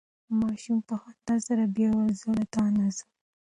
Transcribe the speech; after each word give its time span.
ماشوم 0.39 0.77
په 0.87 0.95
خندا 1.01 1.35
سره 1.47 1.63
بیا 1.75 1.89
وویل 1.91 2.13
چې 2.17 2.17
زه 2.21 2.29
له 2.37 2.45
تا 2.53 2.63
نه 2.75 2.85
ځم. 2.95 3.09